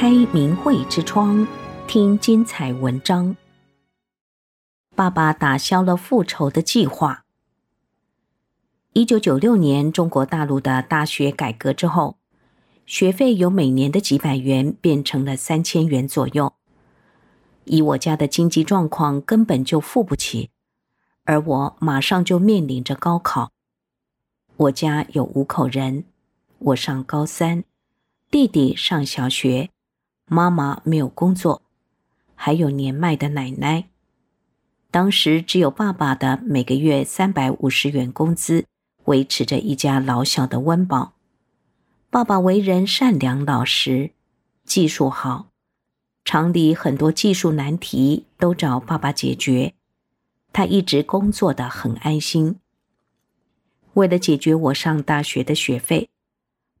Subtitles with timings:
[0.00, 1.44] 开明慧之窗，
[1.88, 3.36] 听精彩文章。
[4.94, 7.24] 爸爸打消了复仇的计划。
[8.92, 12.16] 一九九六年，中国大陆的大学改革之后，
[12.86, 16.54] 学费由每年的几百元变成了三千元左右。
[17.64, 20.50] 以我家的经济状况，根本就付不起，
[21.24, 23.50] 而我马上就面临着高考。
[24.58, 26.04] 我家有五口人，
[26.60, 27.64] 我上高三，
[28.30, 29.70] 弟弟上小学。
[30.28, 31.62] 妈妈没有工作，
[32.34, 33.88] 还有年迈的奶奶。
[34.90, 38.66] 当时只有爸爸的每个月三百五十元工资，
[39.04, 41.14] 维持着一家老小的温饱。
[42.10, 44.12] 爸爸为人善良老实，
[44.64, 45.48] 技术好，
[46.24, 49.74] 厂里很多技术难题都找爸爸解决。
[50.52, 52.58] 他一直工作得很安心。
[53.94, 56.08] 为了解决我上大学的学费，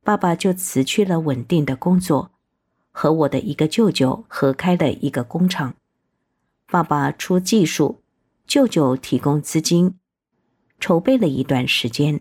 [0.02, 2.30] 爸爸就辞去了稳定的工作。
[3.00, 5.76] 和我的一个舅舅合开了一个工厂，
[6.66, 8.00] 爸爸出技术，
[8.44, 9.94] 舅舅提供资金，
[10.80, 12.20] 筹备了一段时间，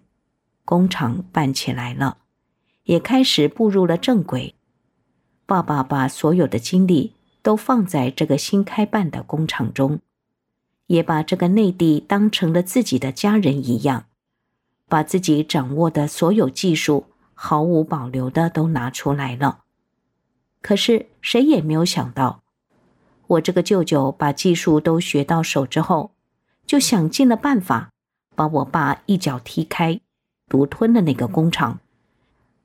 [0.65, 2.19] 工厂办起来了，
[2.83, 4.53] 也开始步入了正轨。
[5.47, 9.99] 爸爸把所有的精力都放在这个新开办的工厂中，
[10.85, 14.05] 也把这个内地当成了自己的家人一样，
[14.87, 19.63] 把自己掌握的所有技术毫无保留的都拿出来了。
[20.61, 22.41] 可是谁也没有想到，
[23.27, 26.11] 我这个舅舅把技术都学到手之后，
[26.65, 27.89] 就想尽了办法
[28.35, 29.99] 把我爸一脚踢开，
[30.47, 31.79] 独吞了那个工厂。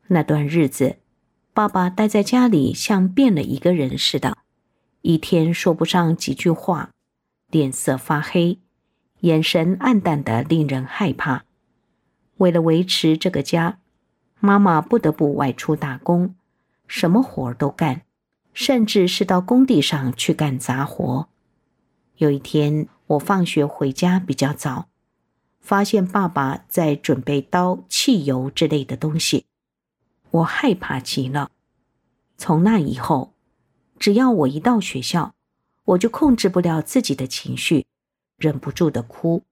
[0.09, 0.97] 那段日子，
[1.55, 4.37] 爸爸待在家里像变了一个人似的，
[5.03, 6.91] 一天说不上几句话，
[7.51, 8.59] 脸色发黑，
[9.21, 11.45] 眼神暗淡的令人害怕。
[12.39, 13.79] 为了维持这个家，
[14.41, 16.35] 妈妈不得不外出打工。
[16.95, 18.03] 什么活都干，
[18.53, 21.27] 甚至是到工地上去干杂活。
[22.19, 24.89] 有一天，我放学回家比较早，
[25.59, 29.47] 发现爸爸在准备刀、汽油之类的东西，
[30.33, 31.51] 我害怕极了。
[32.37, 33.33] 从那以后，
[33.99, 35.35] 只要我一到学校，
[35.85, 37.87] 我就控制不了自己的情绪，
[38.37, 39.45] 忍不住的哭，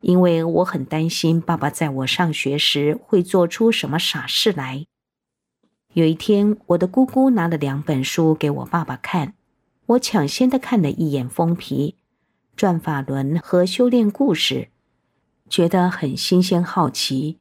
[0.00, 4.86] 因为我很担心爸爸在我上学时会做出什么傻事来。
[5.94, 9.34] 有一天，我的姑姑拿了两本书给我爸爸看，
[9.86, 11.96] 我抢先的看了一眼封皮，
[12.54, 14.54] 《转法轮》和《修炼故事》，
[15.48, 17.38] 觉得很新鲜好奇。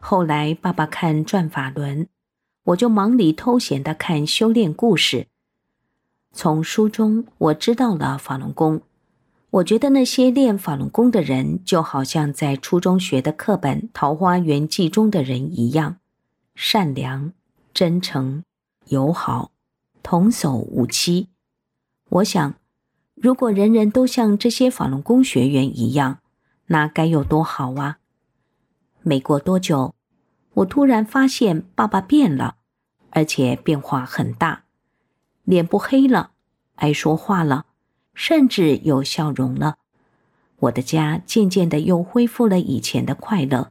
[0.00, 2.04] 后来爸爸看《转法轮》，
[2.64, 5.18] 我就忙里偷闲的看《修炼故事》。
[6.32, 8.80] 从书中我知道了法轮功，
[9.50, 15.98] 我觉得那些练法轮功的人，就好像在初中学的课本《桃花源记》中的人一样，
[16.56, 17.32] 善良。
[17.76, 18.42] 真诚、
[18.86, 19.50] 友好、
[20.02, 21.28] 童叟无欺。
[22.08, 22.54] 我想，
[23.14, 26.20] 如果人人都像这些法轮功学员一样，
[26.68, 27.98] 那该有多好啊！
[29.02, 29.94] 没过多久，
[30.54, 32.56] 我突然发现爸爸变了，
[33.10, 34.64] 而且变化很大，
[35.44, 36.30] 脸不黑了，
[36.76, 37.66] 爱说话了，
[38.14, 39.76] 甚至有笑容了。
[40.60, 43.70] 我的家渐渐的又恢复了以前的快乐，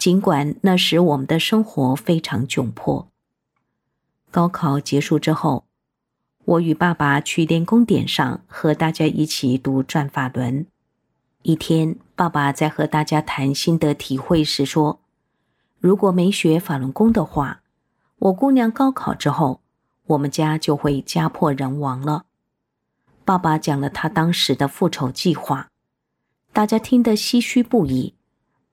[0.00, 3.06] 尽管那时我们的生活非常窘迫。
[4.30, 5.66] 高考结束之后，
[6.46, 10.64] 我与爸爸去练功点上和大家一起读《转法轮》。
[11.42, 15.00] 一天，爸爸在和大家谈心得体会时说
[15.78, 17.60] ：“如果没学法轮功的话，
[18.20, 19.60] 我姑娘高考之后，
[20.06, 22.24] 我们家就会家破人亡了。”
[23.26, 25.68] 爸爸讲了他当时的复仇计划，
[26.54, 28.14] 大家听得唏嘘不已，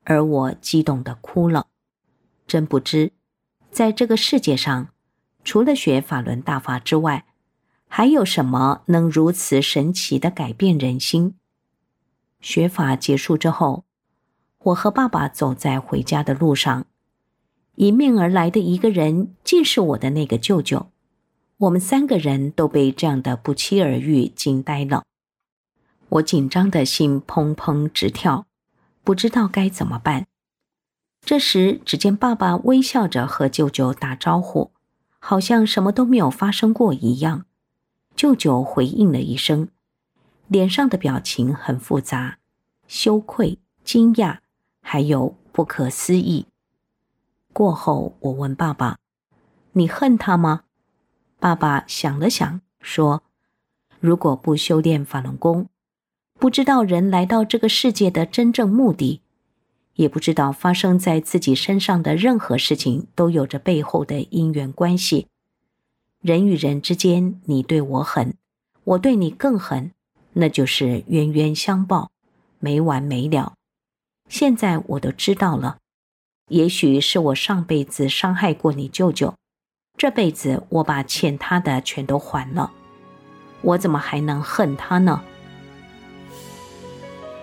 [0.09, 1.67] 而我激动的哭了。
[2.47, 3.11] 真不知，
[3.71, 4.87] 在这个世界上，
[5.43, 7.25] 除了学法轮大法之外，
[7.89, 11.35] 还有什么能如此神奇的改变人心？
[12.39, 13.83] 学法结束之后，
[14.59, 16.85] 我和爸爸走在回家的路上，
[17.75, 20.89] 迎面而来的一个人竟是我的那个舅舅。
[21.57, 25.03] 我们三个人都被这样的不期而遇惊呆了。
[26.07, 28.46] 我紧张的心砰砰直跳，
[29.07, 30.27] 不知道该怎么办。
[31.21, 34.71] 这时，只见爸爸微笑着和舅舅打招呼。
[35.19, 37.45] 好像什么都没有发生过一样。
[38.17, 39.69] 舅舅回应了一声，
[40.47, 42.39] 脸上的表情很复杂，
[42.85, 44.39] 羞愧、惊讶，
[44.81, 46.47] 还有不可思议。
[47.53, 48.97] 过后，我问爸爸
[49.71, 50.63] ：“你恨他吗？”
[51.39, 53.23] 爸爸想了想，说
[54.01, 55.69] ：“如果不修炼法轮功，
[56.39, 59.21] 不知道人来到这个世界的真正目的。”
[59.97, 65.25] 也不知道发生在自己身上的任何事情都有着背后的因缘关系。
[66.21, 68.35] 人与人之间，你对我狠，
[68.83, 69.91] 我对你更狠，
[70.33, 72.11] 那就是冤冤相报，
[72.59, 73.53] 没完没了。
[74.29, 75.77] 现在我都知道了，
[76.49, 79.33] 也许是我上辈子伤害过你舅舅，
[79.97, 82.71] 这辈子我把欠他的全都还了，
[83.61, 85.23] 我怎么还能恨他呢？